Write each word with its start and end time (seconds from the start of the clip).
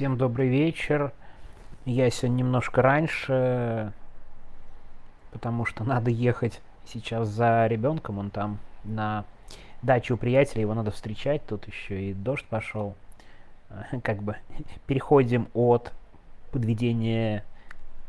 Всем 0.00 0.16
добрый 0.16 0.48
вечер. 0.48 1.12
Я 1.84 2.08
сегодня 2.08 2.38
немножко 2.38 2.80
раньше, 2.80 3.92
потому 5.30 5.66
что 5.66 5.84
надо 5.84 6.10
ехать 6.10 6.62
сейчас 6.86 7.28
за 7.28 7.66
ребенком. 7.66 8.16
Он 8.16 8.30
там 8.30 8.60
на 8.82 9.26
даче 9.82 10.14
у 10.14 10.16
приятеля, 10.16 10.62
его 10.62 10.72
надо 10.72 10.90
встречать. 10.90 11.44
Тут 11.44 11.66
еще 11.66 12.02
и 12.02 12.14
дождь 12.14 12.46
пошел. 12.46 12.94
Как 14.02 14.22
бы 14.22 14.36
переходим 14.86 15.48
от 15.52 15.92
подведения 16.50 17.44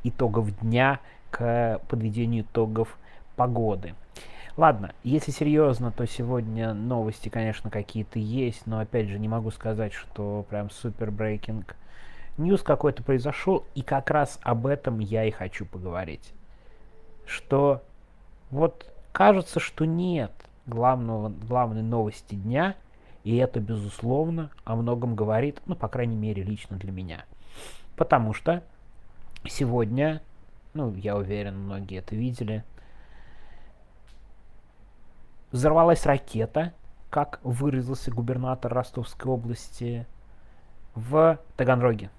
итогов 0.06 0.58
дня 0.62 1.02
к 1.30 1.82
подведению 1.90 2.46
итогов 2.46 2.98
погоды. 3.36 3.96
Ладно, 4.56 4.94
если 5.04 5.32
серьезно, 5.32 5.92
то 5.92 6.08
сегодня 6.08 6.74
новости, 6.74 7.28
конечно, 7.28 7.70
какие-то 7.70 8.18
есть, 8.18 8.66
но 8.66 8.80
опять 8.80 9.10
же 9.10 9.20
не 9.20 9.28
могу 9.28 9.52
сказать, 9.52 9.92
что 9.92 10.46
прям 10.50 10.70
супер 10.70 11.12
брейкинг 11.12 11.76
ньюс 12.42 12.62
какой-то 12.62 13.04
произошел, 13.04 13.66
и 13.76 13.82
как 13.82 14.10
раз 14.10 14.40
об 14.42 14.68
этом 14.68 15.00
я 15.00 15.26
и 15.26 15.32
хочу 15.32 15.66
поговорить. 15.66 16.34
Что 17.26 17.82
вот 18.50 18.92
кажется, 19.12 19.60
что 19.60 19.86
нет 19.86 20.32
главного, 20.66 21.30
главной 21.30 21.84
новости 21.84 22.36
дня, 22.36 22.76
и 23.24 23.38
это, 23.38 23.60
безусловно, 23.60 24.50
о 24.64 24.76
многом 24.76 25.16
говорит, 25.16 25.62
ну, 25.66 25.76
по 25.76 25.88
крайней 25.88 26.16
мере, 26.16 26.44
лично 26.44 26.78
для 26.78 26.92
меня. 26.92 27.26
Потому 27.96 28.34
что 28.34 28.64
сегодня, 29.48 30.22
ну, 30.74 30.94
я 30.96 31.16
уверен, 31.16 31.58
многие 31.58 32.00
это 32.00 32.16
видели, 32.16 32.64
Взорвалась 35.52 36.06
ракета, 36.06 36.74
как 37.10 37.42
выразился 37.44 38.10
губернатор 38.10 38.74
Ростовской 38.74 39.30
области, 39.30 40.08
в 40.96 41.40
Таганроге. 41.58 42.10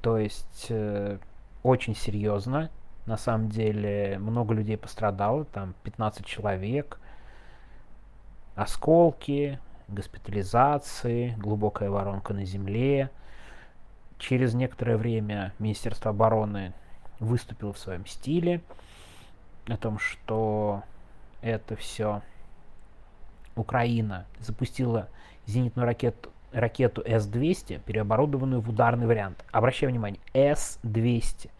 То 0.00 0.18
есть 0.18 0.66
э, 0.70 1.18
очень 1.62 1.94
серьезно. 1.94 2.70
На 3.06 3.16
самом 3.16 3.48
деле 3.48 4.18
много 4.18 4.54
людей 4.54 4.76
пострадало, 4.76 5.44
там 5.46 5.74
15 5.84 6.24
человек. 6.26 7.00
Осколки, 8.54 9.58
госпитализации, 9.88 11.34
глубокая 11.38 11.90
воронка 11.90 12.34
на 12.34 12.44
земле. 12.44 13.10
Через 14.18 14.54
некоторое 14.54 14.96
время 14.96 15.54
Министерство 15.58 16.10
обороны 16.10 16.74
выступило 17.20 17.72
в 17.72 17.78
своем 17.78 18.04
стиле 18.06 18.60
о 19.66 19.76
том, 19.76 19.98
что 19.98 20.82
это 21.40 21.76
все 21.76 22.22
Украина 23.54 24.26
запустила 24.40 25.08
зенитную 25.46 25.86
ракету, 25.86 26.30
ракету 26.52 27.02
С-200, 27.04 27.80
переоборудованную 27.84 28.60
в 28.60 28.68
ударный 28.70 29.06
вариант. 29.06 29.44
Обращаю 29.52 29.90
внимание, 29.90 30.20
С-200. 30.32 31.50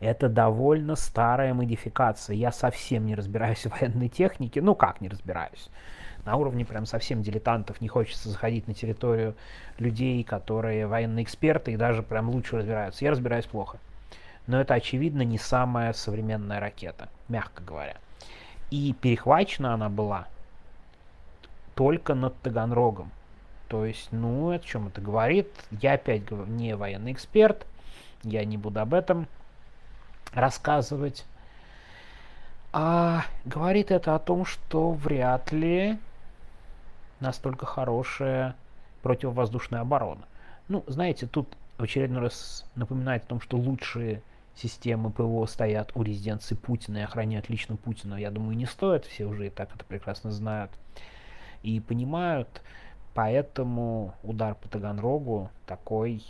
Это 0.00 0.28
довольно 0.28 0.94
старая 0.94 1.54
модификация. 1.54 2.36
Я 2.36 2.52
совсем 2.52 3.06
не 3.06 3.14
разбираюсь 3.14 3.66
в 3.66 3.70
военной 3.70 4.08
технике. 4.08 4.62
Ну 4.62 4.74
как 4.74 5.00
не 5.00 5.08
разбираюсь? 5.08 5.68
На 6.24 6.36
уровне 6.36 6.64
прям 6.64 6.86
совсем 6.86 7.22
дилетантов 7.22 7.80
не 7.80 7.88
хочется 7.88 8.28
заходить 8.28 8.68
на 8.68 8.74
территорию 8.74 9.34
людей, 9.78 10.22
которые 10.22 10.86
военные 10.86 11.24
эксперты 11.24 11.72
и 11.72 11.76
даже 11.76 12.02
прям 12.02 12.28
лучше 12.28 12.58
разбираются. 12.58 13.04
Я 13.04 13.10
разбираюсь 13.10 13.46
плохо. 13.46 13.78
Но 14.46 14.60
это, 14.60 14.74
очевидно, 14.74 15.22
не 15.22 15.38
самая 15.38 15.92
современная 15.92 16.60
ракета, 16.60 17.08
мягко 17.28 17.62
говоря. 17.62 17.96
И 18.70 18.94
перехвачена 19.00 19.74
она 19.74 19.88
была 19.88 20.26
только 21.74 22.14
над 22.14 22.38
Таганрогом. 22.40 23.10
То 23.68 23.84
есть, 23.84 24.08
ну, 24.10 24.50
о 24.50 24.58
чем 24.58 24.88
это 24.88 25.00
говорит? 25.00 25.48
Я 25.70 25.94
опять 25.94 26.30
не 26.30 26.74
военный 26.74 27.12
эксперт, 27.12 27.66
я 28.22 28.44
не 28.44 28.56
буду 28.56 28.80
об 28.80 28.94
этом 28.94 29.26
рассказывать. 30.32 31.24
А 32.72 33.24
говорит 33.44 33.90
это 33.90 34.14
о 34.14 34.18
том, 34.18 34.44
что 34.44 34.92
вряд 34.92 35.52
ли 35.52 35.98
настолько 37.20 37.66
хорошая 37.66 38.54
противовоздушная 39.02 39.80
оборона. 39.80 40.22
Ну, 40.68 40.84
знаете, 40.86 41.26
тут 41.26 41.48
в 41.78 41.82
очередной 41.82 42.22
раз 42.22 42.64
напоминает 42.74 43.24
о 43.24 43.26
том, 43.26 43.40
что 43.40 43.56
лучшие 43.56 44.22
системы 44.54 45.10
ПВО 45.10 45.46
стоят 45.46 45.92
у 45.94 46.02
резиденции 46.02 46.54
Путина 46.54 46.98
и 46.98 47.02
охраняют 47.02 47.48
лично 47.48 47.76
Путина, 47.76 48.16
я 48.16 48.30
думаю, 48.30 48.56
не 48.56 48.66
стоит, 48.66 49.04
все 49.06 49.24
уже 49.24 49.46
и 49.46 49.50
так 49.50 49.74
это 49.74 49.84
прекрасно 49.84 50.30
знают 50.32 50.70
и 51.62 51.80
понимают, 51.80 52.48
поэтому 53.18 54.14
удар 54.22 54.54
по 54.54 54.68
Таганрогу 54.68 55.50
такой 55.66 56.22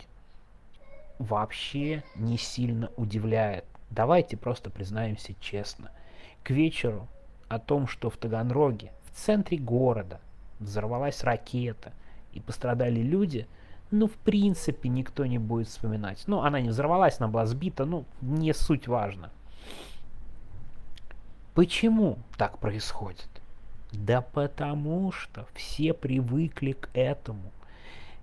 вообще 1.19 2.03
не 2.15 2.39
сильно 2.39 2.91
удивляет. 2.97 3.67
Давайте 3.91 4.39
просто 4.39 4.71
признаемся 4.71 5.35
честно. 5.39 5.91
К 6.43 6.49
вечеру 6.49 7.07
о 7.51 7.59
том, 7.59 7.89
что 7.89 8.09
в 8.09 8.17
Таганроге, 8.17 8.91
в 9.05 9.15
центре 9.15 9.59
города, 9.59 10.19
взорвалась 10.61 11.23
ракета 11.25 11.93
и 12.33 12.41
пострадали 12.41 13.01
люди– 13.01 13.47
ну, 13.91 14.07
в 14.07 14.15
принципе, 14.15 14.89
никто 14.89 15.27
не 15.27 15.39
будет 15.39 15.69
вспоминать. 15.69 16.25
Ну, 16.27 16.41
она 16.41 16.59
не 16.59 16.71
взорвалась, 16.71 17.21
она 17.21 17.29
была 17.29 17.45
сбита, 17.45 17.85
ну, 17.85 18.07
не 18.23 18.55
суть 18.55 18.89
важно. 18.89 19.31
Почему 21.55 22.17
так 22.39 22.59
происходит? 22.59 23.29
Да 23.93 24.21
потому 24.21 25.13
что 25.13 25.47
все 25.55 25.95
привыкли 25.95 26.73
к 26.73 26.91
этому. 26.93 27.53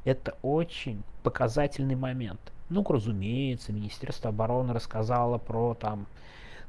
Это 0.04 0.38
очень 0.44 1.02
показательный 1.24 1.96
момент. 1.96 2.40
Ну, 2.70 2.84
разумеется, 2.88 3.74
Министерство 3.74 4.30
обороны 4.30 4.74
рассказало 4.74 5.38
про 5.38 5.74
там 5.74 6.06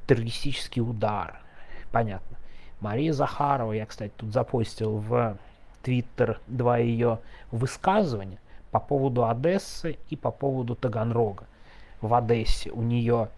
террористический 0.06 0.80
удар. 0.80 1.40
Понятно. 1.92 2.36
Мария 2.80 3.12
Захарова, 3.12 3.72
я, 3.72 3.86
кстати, 3.86 4.12
тут 4.16 4.32
запостил 4.32 4.98
в 4.98 5.38
Твиттер 5.82 6.40
два 6.46 6.78
ее 6.78 7.20
высказывания 7.50 8.38
по 8.70 8.80
поводу 8.80 9.26
Одессы 9.26 9.98
и 10.10 10.16
по 10.16 10.30
поводу 10.30 10.74
Таганрога. 10.74 11.44
В 12.00 12.12
Одессе 12.14 12.70
у 12.70 12.82
нее 12.82 13.30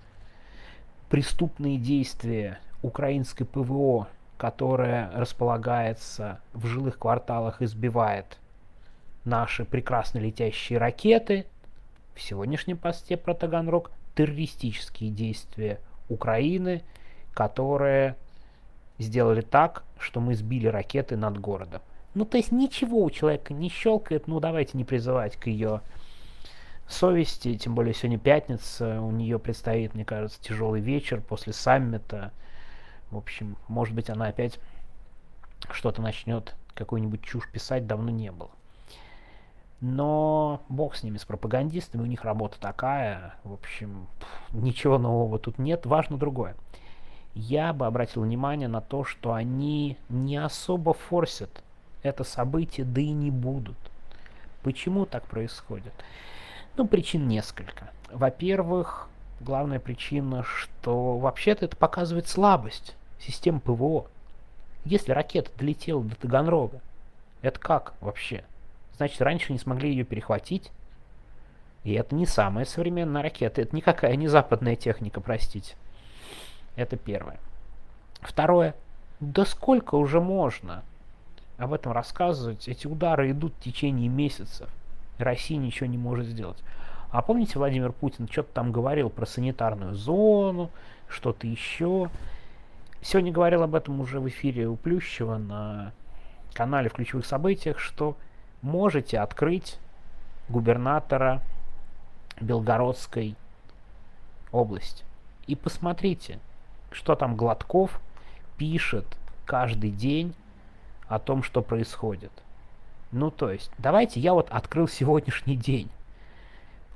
преступные 1.08 1.78
действия 1.78 2.58
украинской 2.82 3.44
ПВО, 3.44 4.08
которая 4.38 5.10
располагается 5.14 6.40
в 6.54 6.66
жилых 6.66 6.98
кварталах, 6.98 7.60
избивает 7.60 8.38
наши 9.24 9.64
прекрасно 9.64 10.18
летящие 10.18 10.78
ракеты. 10.78 11.44
В 12.14 12.22
сегодняшнем 12.22 12.78
посте 12.78 13.16
про 13.16 13.34
Таганрог 13.34 13.90
террористические 14.14 15.10
действия 15.10 15.80
Украины, 16.08 16.82
которые 17.34 18.16
сделали 18.98 19.42
так, 19.42 19.84
что 19.98 20.20
мы 20.20 20.34
сбили 20.34 20.68
ракеты 20.68 21.16
над 21.16 21.38
городом. 21.38 21.82
Ну, 22.14 22.24
то 22.24 22.36
есть 22.36 22.50
ничего 22.52 23.02
у 23.02 23.10
человека 23.10 23.52
не 23.52 23.68
щелкает, 23.68 24.26
ну, 24.26 24.40
давайте 24.40 24.78
не 24.78 24.84
призывать 24.84 25.36
к 25.36 25.46
ее 25.46 25.82
совести, 26.88 27.56
тем 27.56 27.74
более 27.74 27.94
сегодня 27.94 28.18
пятница, 28.18 29.00
у 29.00 29.10
нее 29.10 29.38
предстоит, 29.38 29.94
мне 29.94 30.04
кажется, 30.04 30.40
тяжелый 30.40 30.80
вечер 30.80 31.20
после 31.20 31.52
саммита. 31.52 32.32
В 33.10 33.16
общем, 33.16 33.56
может 33.68 33.94
быть, 33.94 34.10
она 34.10 34.26
опять 34.26 34.58
что-то 35.70 36.02
начнет, 36.02 36.54
какую-нибудь 36.74 37.22
чушь 37.22 37.50
писать, 37.50 37.86
давно 37.86 38.10
не 38.10 38.30
было. 38.30 38.50
Но 39.80 40.62
бог 40.68 40.96
с 40.96 41.02
ними, 41.02 41.18
с 41.18 41.24
пропагандистами, 41.24 42.02
у 42.02 42.06
них 42.06 42.24
работа 42.24 42.58
такая, 42.58 43.34
в 43.44 43.52
общем, 43.52 44.08
ничего 44.50 44.98
нового 44.98 45.38
тут 45.38 45.58
нет, 45.58 45.86
важно 45.86 46.16
другое. 46.16 46.56
Я 47.34 47.72
бы 47.72 47.86
обратил 47.86 48.22
внимание 48.22 48.68
на 48.68 48.80
то, 48.80 49.04
что 49.04 49.32
они 49.32 49.96
не 50.08 50.36
особо 50.36 50.94
форсят 50.94 51.62
это 52.02 52.24
событие, 52.24 52.84
да 52.84 53.00
и 53.00 53.10
не 53.10 53.30
будут. 53.30 53.76
Почему 54.62 55.06
так 55.06 55.24
происходит? 55.24 55.92
Ну, 56.76 56.86
причин 56.86 57.28
несколько. 57.28 57.90
Во-первых, 58.10 59.08
главная 59.40 59.78
причина, 59.78 60.42
что 60.42 61.18
вообще-то 61.18 61.66
это 61.66 61.76
показывает 61.76 62.28
слабость 62.28 62.96
системы 63.20 63.60
ПВО. 63.60 64.06
Если 64.84 65.12
ракета 65.12 65.50
долетела 65.58 66.02
до 66.02 66.14
Таганрога, 66.16 66.80
это 67.42 67.58
как 67.58 67.94
вообще? 68.00 68.44
Значит, 68.96 69.20
раньше 69.22 69.52
не 69.52 69.58
смогли 69.58 69.90
ее 69.90 70.04
перехватить? 70.04 70.70
И 71.84 71.92
это 71.92 72.14
не 72.14 72.26
самая 72.26 72.64
современная 72.64 73.22
ракета, 73.22 73.62
это 73.62 73.74
никакая 73.74 74.16
не 74.16 74.28
западная 74.28 74.76
техника, 74.76 75.20
простите. 75.20 75.74
Это 76.76 76.96
первое. 76.96 77.38
Второе. 78.20 78.74
Да 79.20 79.44
сколько 79.44 79.94
уже 79.94 80.20
можно? 80.20 80.82
об 81.58 81.72
этом 81.72 81.92
рассказывать. 81.92 82.68
Эти 82.68 82.86
удары 82.86 83.32
идут 83.32 83.52
в 83.54 83.62
течение 83.62 84.08
месяцев. 84.08 84.68
Россия 85.18 85.58
ничего 85.58 85.86
не 85.86 85.98
может 85.98 86.26
сделать. 86.26 86.58
А 87.10 87.20
помните, 87.20 87.58
Владимир 87.58 87.92
Путин 87.92 88.28
что-то 88.28 88.52
там 88.54 88.70
говорил 88.70 89.10
про 89.10 89.26
санитарную 89.26 89.94
зону, 89.94 90.70
что-то 91.08 91.46
еще. 91.46 92.10
Сегодня 93.00 93.32
говорил 93.32 93.62
об 93.62 93.74
этом 93.74 94.00
уже 94.00 94.18
в 94.20 94.28
эфире 94.28 94.66
у 94.66 94.76
Плющева 94.76 95.36
на 95.36 95.92
канале 96.52 96.88
в 96.88 96.94
ключевых 96.94 97.24
событиях, 97.26 97.78
что 97.78 98.16
можете 98.60 99.20
открыть 99.20 99.78
губернатора 100.48 101.42
Белгородской 102.40 103.36
области. 104.50 105.04
И 105.46 105.54
посмотрите, 105.54 106.40
что 106.90 107.14
там 107.14 107.36
Гладков 107.36 108.00
пишет 108.56 109.06
каждый 109.46 109.90
день 109.90 110.34
о 111.06 111.18
том, 111.18 111.42
что 111.42 111.62
происходит. 111.62 112.32
Ну, 113.12 113.30
то 113.30 113.50
есть, 113.50 113.70
давайте 113.78 114.20
я 114.20 114.34
вот 114.34 114.50
открыл 114.50 114.88
сегодняшний 114.88 115.56
день. 115.56 115.88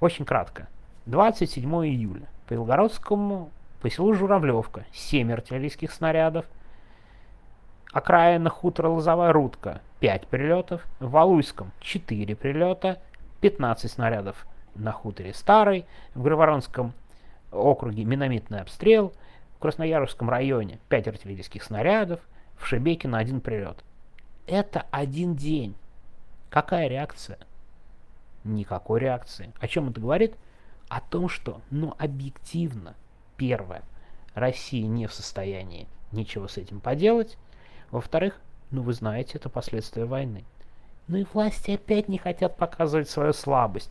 Очень 0.01 0.25
кратко. 0.25 0.69
27 1.07 1.71
июля. 1.87 2.27
По 2.47 2.55
Белгородскому, 2.55 3.51
по 3.83 3.91
селу 3.91 4.15
Журавлевка, 4.15 4.87
7 4.93 5.33
артиллерийских 5.33 5.91
снарядов. 5.91 6.47
Окраина 7.93 8.49
хутора 8.49 8.89
Лозовая 8.89 9.33
Рудка, 9.33 9.83
5 9.99 10.29
прилетов. 10.29 10.87
В 11.01 11.11
Валуйском 11.11 11.73
4 11.81 12.37
прилета, 12.37 13.03
15 13.41 13.91
снарядов 13.91 14.47
на 14.77 14.93
хуторе 14.93 15.35
Старый. 15.35 15.85
В 16.15 16.23
Гроворонском 16.23 16.93
округе 17.51 18.05
минометный 18.05 18.61
обстрел. 18.61 19.13
В 19.57 19.59
Красноярском 19.59 20.31
районе 20.31 20.79
5 20.89 21.09
артиллерийских 21.09 21.65
снарядов. 21.65 22.21
В 22.57 22.67
Шебекино 22.67 23.19
один 23.19 23.41
прилет. 23.41 23.83
Это 24.47 24.87
один 24.93 25.35
день. 25.35 25.75
Какая 26.51 26.87
реакция? 26.87 27.39
Никакой 28.45 29.01
реакции. 29.01 29.53
О 29.59 29.67
чем 29.67 29.89
это 29.89 30.01
говорит? 30.01 30.37
О 30.89 31.01
том, 31.01 31.29
что, 31.29 31.61
ну, 31.71 31.97
объективно, 31.99 32.95
первое, 33.37 33.83
Россия 34.35 34.87
не 34.87 35.07
в 35.07 35.15
состоянии 35.15 35.87
ничего 36.13 36.49
с 36.49 36.57
этим 36.57 36.81
поделать. 36.81 37.37
Во-вторых, 37.91 38.41
ну 38.71 38.83
вы 38.83 38.93
знаете, 38.93 39.33
это 39.35 39.49
последствия 39.49 40.05
войны. 40.05 40.45
Ну 41.09 41.19
и 41.19 41.27
власти 41.33 41.73
опять 41.73 42.09
не 42.09 42.19
хотят 42.19 42.57
показывать 42.57 43.09
свою 43.09 43.33
слабость. 43.33 43.91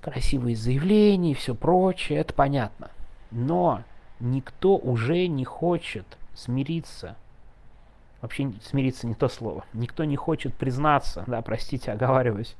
Красивые 0.00 0.56
заявления 0.56 1.32
и 1.32 1.34
все 1.34 1.54
прочее, 1.54 2.18
это 2.20 2.32
понятно. 2.34 2.90
Но 3.30 3.82
никто 4.20 4.76
уже 4.76 5.26
не 5.26 5.44
хочет 5.44 6.06
смириться. 6.34 7.16
Вообще 8.20 8.52
смириться 8.62 9.06
не 9.06 9.14
то 9.14 9.28
слово. 9.28 9.64
Никто 9.72 10.04
не 10.04 10.16
хочет 10.16 10.54
признаться, 10.54 11.24
да, 11.26 11.42
простите, 11.42 11.92
оговариваюсь, 11.92 12.56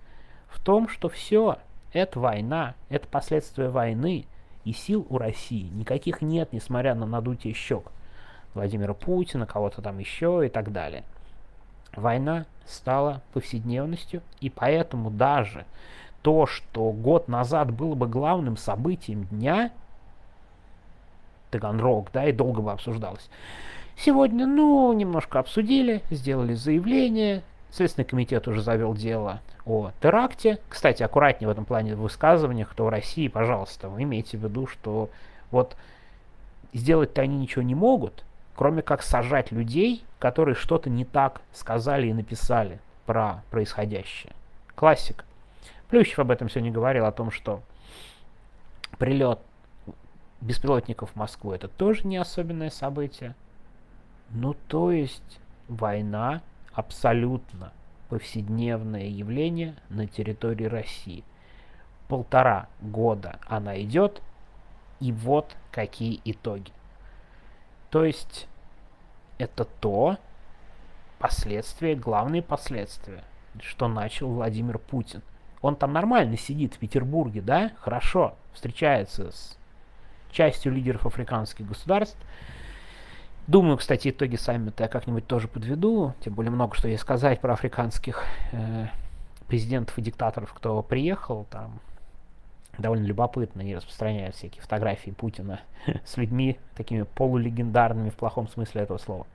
в 0.48 0.60
том, 0.62 0.88
что 0.88 1.08
все, 1.08 1.58
это 1.92 2.18
война, 2.18 2.74
это 2.88 3.06
последствия 3.06 3.68
войны, 3.68 4.26
и 4.64 4.72
сил 4.72 5.06
у 5.10 5.18
России 5.18 5.68
никаких 5.72 6.22
нет, 6.22 6.52
несмотря 6.52 6.94
на 6.94 7.06
надутие 7.06 7.54
щек 7.54 7.84
Владимира 8.54 8.94
Путина, 8.94 9.46
кого-то 9.46 9.82
там 9.82 9.98
еще 9.98 10.46
и 10.46 10.48
так 10.48 10.72
далее. 10.72 11.04
Война 11.94 12.46
стала 12.66 13.22
повседневностью, 13.32 14.22
и 14.40 14.50
поэтому 14.50 15.10
даже 15.10 15.64
то, 16.22 16.46
что 16.46 16.90
год 16.92 17.28
назад 17.28 17.72
было 17.72 17.94
бы 17.94 18.06
главным 18.06 18.56
событием 18.56 19.24
дня, 19.24 19.72
Таганрог, 21.50 22.10
да, 22.12 22.26
и 22.26 22.32
долго 22.32 22.62
бы 22.62 22.72
обсуждалось, 22.72 23.28
сегодня, 23.96 24.46
ну, 24.46 24.92
немножко 24.92 25.38
обсудили, 25.38 26.02
сделали 26.10 26.54
заявление, 26.54 27.42
Следственный 27.72 28.04
комитет 28.04 28.46
уже 28.48 28.60
завел 28.60 28.94
дело 28.94 29.40
о 29.64 29.92
теракте. 30.00 30.58
Кстати, 30.68 31.02
аккуратнее 31.02 31.48
в 31.48 31.52
этом 31.52 31.64
плане 31.64 31.94
в 31.94 32.00
высказываниях, 32.00 32.70
кто 32.70 32.86
в 32.86 32.88
России, 32.88 33.28
пожалуйста, 33.28 33.88
вы 33.88 34.02
имейте 34.02 34.36
в 34.36 34.44
виду, 34.44 34.66
что 34.66 35.10
вот 35.50 35.76
сделать-то 36.72 37.22
они 37.22 37.36
ничего 37.36 37.62
не 37.62 37.74
могут, 37.74 38.24
кроме 38.56 38.82
как 38.82 39.02
сажать 39.02 39.52
людей, 39.52 40.04
которые 40.18 40.54
что-то 40.54 40.90
не 40.90 41.04
так 41.04 41.40
сказали 41.52 42.08
и 42.08 42.12
написали 42.12 42.80
про 43.06 43.42
происходящее. 43.50 44.32
Классика. 44.74 45.24
Плющев 45.88 46.18
об 46.18 46.30
этом 46.30 46.48
сегодня 46.48 46.72
говорил, 46.72 47.04
о 47.04 47.12
том, 47.12 47.30
что 47.30 47.62
прилет 48.98 49.38
беспилотников 50.40 51.10
в 51.10 51.16
Москву 51.16 51.52
это 51.52 51.68
тоже 51.68 52.06
не 52.06 52.16
особенное 52.16 52.70
событие. 52.70 53.34
Ну, 54.30 54.54
то 54.68 54.90
есть 54.90 55.40
война 55.68 56.40
абсолютно 56.72 57.72
повседневное 58.12 59.06
явление 59.06 59.74
на 59.88 60.06
территории 60.06 60.66
России. 60.66 61.24
Полтора 62.08 62.68
года 62.82 63.38
она 63.46 63.80
идет, 63.80 64.20
и 65.00 65.12
вот 65.12 65.56
какие 65.70 66.20
итоги. 66.26 66.72
То 67.88 68.04
есть 68.04 68.48
это 69.38 69.64
то 69.64 70.18
последствия, 71.18 71.94
главные 71.94 72.42
последствия, 72.42 73.24
что 73.62 73.88
начал 73.88 74.28
Владимир 74.28 74.76
Путин. 74.76 75.22
Он 75.62 75.74
там 75.74 75.94
нормально 75.94 76.36
сидит 76.36 76.74
в 76.74 76.78
Петербурге, 76.80 77.40
да, 77.40 77.72
хорошо, 77.78 78.36
встречается 78.52 79.32
с 79.32 79.56
частью 80.30 80.74
лидеров 80.74 81.06
африканских 81.06 81.66
государств. 81.66 82.18
Думаю, 83.46 83.76
кстати, 83.76 84.10
итоги 84.10 84.36
саммита 84.36 84.84
я 84.84 84.88
как-нибудь 84.88 85.26
тоже 85.26 85.48
подведу, 85.48 86.14
тем 86.20 86.34
более 86.34 86.52
много 86.52 86.76
что 86.76 86.88
есть 86.88 87.02
сказать 87.02 87.40
про 87.40 87.54
африканских 87.54 88.24
э, 88.52 88.86
президентов 89.48 89.98
и 89.98 90.02
диктаторов, 90.02 90.52
кто 90.52 90.80
приехал, 90.82 91.46
там 91.50 91.80
довольно 92.78 93.04
любопытно 93.04 93.60
и 93.60 93.74
распространяют 93.74 94.36
всякие 94.36 94.62
фотографии 94.62 95.10
Путина 95.10 95.60
с 96.04 96.16
людьми 96.16 96.58
такими 96.76 97.02
полулегендарными 97.02 98.10
в 98.10 98.14
плохом 98.14 98.48
смысле 98.48 98.82
этого 98.82 98.98
слова. 98.98 99.26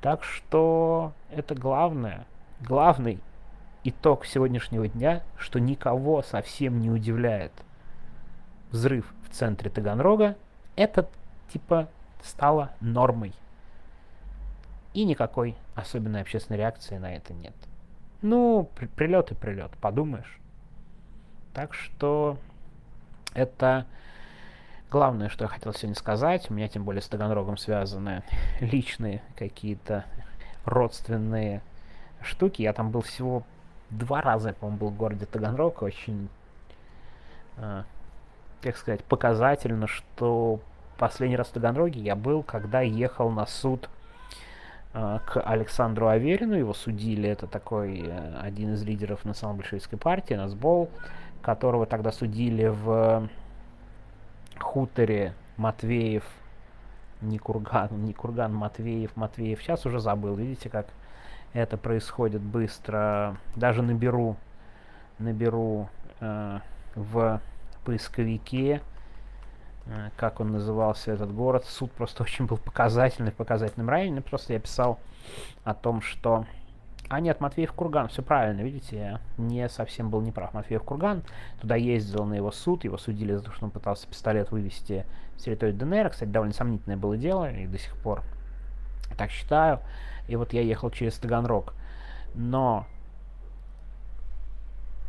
Так 0.00 0.24
что 0.24 1.12
это 1.30 1.54
главное, 1.54 2.26
главный 2.60 3.20
итог 3.84 4.26
сегодняшнего 4.26 4.88
дня, 4.88 5.22
что 5.38 5.60
никого 5.60 6.22
совсем 6.22 6.80
не 6.80 6.90
удивляет 6.90 7.52
взрыв 8.70 9.14
в 9.22 9.32
центре 9.32 9.70
Таганрога, 9.70 10.36
это 10.76 11.08
типа 11.52 11.88
стало 12.24 12.72
нормой. 12.80 13.32
И 14.94 15.04
никакой 15.04 15.56
особенной 15.74 16.22
общественной 16.22 16.58
реакции 16.58 16.96
на 16.98 17.14
это 17.14 17.32
нет. 17.34 17.54
Ну, 18.22 18.70
при 18.76 18.86
прилет 18.86 19.32
и 19.32 19.34
прилет, 19.34 19.70
подумаешь. 19.80 20.38
Так 21.52 21.74
что 21.74 22.38
это 23.34 23.86
главное, 24.90 25.28
что 25.28 25.44
я 25.44 25.48
хотел 25.48 25.72
сегодня 25.74 25.96
сказать. 25.96 26.50
У 26.50 26.54
меня 26.54 26.68
тем 26.68 26.84
более 26.84 27.02
с 27.02 27.08
Таганрогом 27.08 27.56
связаны 27.56 28.22
личные 28.60 29.22
какие-то 29.36 30.04
родственные 30.64 31.60
штуки. 32.22 32.62
Я 32.62 32.72
там 32.72 32.90
был 32.90 33.02
всего 33.02 33.42
два 33.90 34.22
раза, 34.22 34.52
по-моему, 34.52 34.78
был 34.78 34.88
в 34.90 34.96
городе 34.96 35.26
Таганрог. 35.26 35.82
Очень, 35.82 36.28
э, 37.56 37.82
как 38.62 38.76
сказать, 38.76 39.04
показательно, 39.04 39.86
что 39.86 40.60
последний 40.96 41.36
раз 41.36 41.48
в 41.48 41.52
Таганроге 41.52 42.00
я 42.00 42.16
был, 42.16 42.42
когда 42.42 42.80
ехал 42.80 43.30
на 43.30 43.46
суд 43.46 43.88
э, 44.92 45.18
к 45.26 45.40
Александру 45.40 46.08
Аверину. 46.08 46.54
Его 46.54 46.74
судили, 46.74 47.28
это 47.28 47.46
такой 47.46 48.02
э, 48.06 48.38
один 48.40 48.74
из 48.74 48.82
лидеров 48.82 49.24
национал-большевистской 49.24 49.98
партии, 49.98 50.34
Насбол, 50.34 50.90
которого 51.42 51.86
тогда 51.86 52.12
судили 52.12 52.66
в 52.66 53.28
хуторе 54.60 55.34
Матвеев, 55.56 56.24
не 57.20 57.38
Курган, 57.38 57.88
не 58.04 58.12
Курган, 58.12 58.54
Матвеев, 58.54 59.16
Матвеев. 59.16 59.60
Сейчас 59.62 59.86
уже 59.86 60.00
забыл, 60.00 60.34
видите, 60.34 60.68
как 60.68 60.86
это 61.52 61.76
происходит 61.76 62.42
быстро. 62.42 63.36
Даже 63.56 63.82
наберу, 63.82 64.36
наберу 65.18 65.88
э, 66.20 66.58
в 66.94 67.40
поисковике, 67.84 68.80
как 70.16 70.40
он 70.40 70.52
назывался 70.52 71.12
этот 71.12 71.32
город. 71.34 71.64
Суд 71.66 71.92
просто 71.92 72.22
очень 72.24 72.46
был 72.46 72.58
показательный, 72.58 73.32
в 73.32 73.36
показательном 73.36 73.88
районе. 73.88 74.20
Просто 74.20 74.52
я 74.52 74.60
писал 74.60 74.98
о 75.64 75.74
том, 75.74 76.00
что... 76.00 76.46
А 77.10 77.20
нет, 77.20 77.38
Матвеев 77.40 77.70
Курган, 77.72 78.08
все 78.08 78.22
правильно, 78.22 78.62
видите, 78.62 78.96
я 78.96 79.20
не 79.36 79.68
совсем 79.68 80.08
был 80.08 80.22
неправ. 80.22 80.54
Матвеев 80.54 80.82
Курган, 80.82 81.22
туда 81.60 81.76
ездил 81.76 82.24
на 82.24 82.32
его 82.32 82.50
суд, 82.50 82.84
его 82.84 82.96
судили 82.96 83.34
за 83.34 83.42
то, 83.42 83.52
что 83.52 83.66
он 83.66 83.70
пытался 83.70 84.08
пистолет 84.08 84.50
вывести 84.50 85.04
с 85.36 85.42
территории 85.42 85.72
ДНР. 85.72 86.08
Кстати, 86.08 86.30
довольно 86.30 86.54
сомнительное 86.54 86.96
было 86.96 87.18
дело, 87.18 87.50
и 87.50 87.66
до 87.66 87.78
сих 87.78 87.94
пор 87.98 88.22
так 89.18 89.30
считаю 89.30 89.80
и 90.28 90.36
вот 90.36 90.52
я 90.52 90.62
ехал 90.62 90.90
через 90.90 91.18
Таганрог. 91.18 91.74
Но 92.34 92.86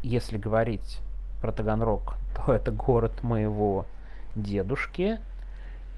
если 0.03 0.37
говорить 0.37 0.99
про 1.41 1.51
Таганрог, 1.51 2.15
то 2.35 2.53
это 2.53 2.71
город 2.71 3.23
моего 3.23 3.85
дедушки, 4.35 5.19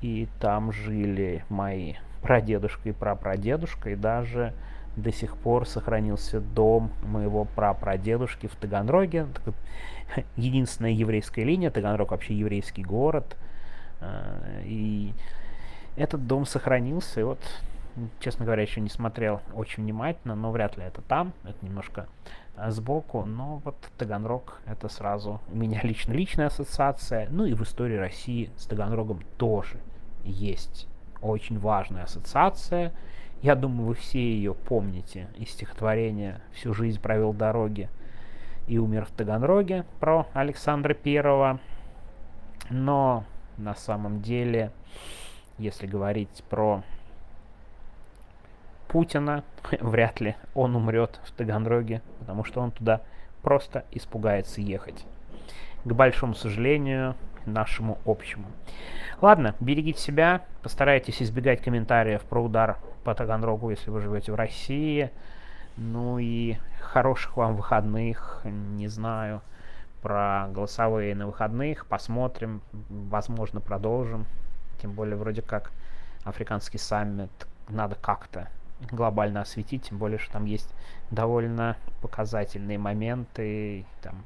и 0.01 0.27
там 0.39 0.71
жили 0.71 1.43
мои 1.49 1.95
прадедушка 2.21 2.89
и 2.89 2.91
прапрадедушка, 2.91 3.91
и 3.91 3.95
даже 3.95 4.53
до 4.95 5.11
сих 5.11 5.37
пор 5.37 5.67
сохранился 5.67 6.39
дом 6.39 6.91
моего 7.03 7.45
прапрадедушки 7.45 8.47
в 8.47 8.55
Таганроге. 8.55 9.27
Единственная 10.35 10.91
еврейская 10.91 11.43
линия, 11.43 11.69
Таганрог 11.69 12.11
вообще 12.11 12.33
еврейский 12.33 12.83
город. 12.83 13.37
А, 14.01 14.61
и 14.63 15.13
этот 15.95 16.25
дом 16.27 16.45
сохранился, 16.45 17.19
и 17.19 17.23
вот 17.23 17.39
честно 18.19 18.45
говоря, 18.45 18.61
еще 18.61 18.81
не 18.81 18.89
смотрел 18.89 19.41
очень 19.53 19.83
внимательно, 19.83 20.35
но 20.35 20.51
вряд 20.51 20.77
ли 20.77 20.83
это 20.83 21.01
там. 21.01 21.33
Это 21.43 21.57
немножко 21.65 22.07
сбоку, 22.67 23.23
но 23.25 23.61
вот 23.63 23.75
Таганрог 23.97 24.59
это 24.65 24.89
сразу 24.89 25.41
у 25.51 25.55
меня 25.55 25.79
лично 25.83 26.13
личная 26.13 26.47
ассоциация, 26.47 27.27
ну 27.29 27.45
и 27.45 27.53
в 27.53 27.63
истории 27.63 27.97
России 27.97 28.51
с 28.57 28.65
Таганрогом 28.65 29.21
тоже 29.37 29.79
есть 30.23 30.87
очень 31.21 31.59
важная 31.59 32.03
ассоциация. 32.03 32.93
Я 33.41 33.55
думаю, 33.55 33.89
вы 33.89 33.93
все 33.95 34.19
ее 34.19 34.53
помните 34.53 35.27
из 35.35 35.49
стихотворения 35.49 36.41
«Всю 36.53 36.73
жизнь 36.73 36.99
провел 36.99 37.33
дороги 37.33 37.89
и 38.67 38.77
умер 38.77 39.05
в 39.05 39.11
Таганроге» 39.11 39.85
про 39.99 40.27
Александра 40.33 40.93
Первого. 40.93 41.59
Но 42.69 43.23
на 43.57 43.75
самом 43.75 44.21
деле, 44.21 44.71
если 45.57 45.85
говорить 45.85 46.43
про 46.49 46.83
Путина, 48.87 49.43
вряд 49.79 50.19
ли 50.21 50.35
он 50.53 50.75
умрет 50.75 51.19
в 51.23 51.31
Таганроге, 51.31 52.01
потому 52.19 52.43
что 52.43 52.61
он 52.61 52.71
туда 52.71 53.01
просто 53.41 53.85
испугается 53.91 54.61
ехать. 54.61 55.05
К 55.85 55.93
большому 55.93 56.33
сожалению, 56.33 57.15
нашему 57.45 57.97
общему. 58.05 58.47
Ладно, 59.21 59.55
берегите 59.59 59.99
себя, 59.99 60.41
постарайтесь 60.61 61.21
избегать 61.21 61.61
комментариев 61.61 62.21
про 62.23 62.43
удар 62.43 62.77
по 63.03 63.15
Таганрогу, 63.15 63.69
если 63.69 63.89
вы 63.89 64.01
живете 64.01 64.31
в 64.31 64.35
России. 64.35 65.11
Ну 65.77 66.19
и 66.19 66.57
хороших 66.81 67.37
вам 67.37 67.55
выходных, 67.55 68.41
не 68.43 68.87
знаю, 68.87 69.41
про 70.01 70.47
голосовые 70.49 71.15
на 71.15 71.27
выходных, 71.27 71.85
посмотрим, 71.85 72.61
возможно, 72.89 73.61
продолжим. 73.61 74.25
Тем 74.81 74.91
более, 74.91 75.15
вроде 75.15 75.41
как, 75.41 75.71
африканский 76.23 76.77
саммит 76.77 77.31
надо 77.69 77.95
как-то 77.95 78.49
глобально 78.91 79.41
осветить, 79.41 79.89
тем 79.89 79.97
более, 79.97 80.19
что 80.19 80.33
там 80.33 80.45
есть 80.45 80.69
довольно 81.11 81.77
показательные 82.01 82.77
моменты, 82.77 83.85
там 84.01 84.23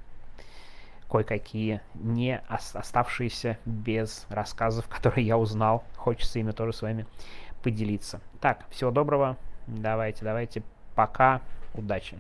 кое-какие 1.10 1.82
не 1.94 2.40
оставшиеся 2.48 3.58
без 3.66 4.26
рассказов, 4.30 4.88
которые 4.90 5.26
я 5.26 5.38
узнал. 5.38 5.84
Хочется 5.98 6.40
ими 6.40 6.52
тоже 6.52 6.74
с 6.74 6.82
вами 6.82 7.06
поделиться. 7.64 8.22
Так, 8.40 8.66
всего 8.70 8.92
доброго. 8.92 9.38
Давайте, 9.68 10.24
давайте. 10.24 10.64
Пока. 10.96 11.42
Удачи. 11.74 12.20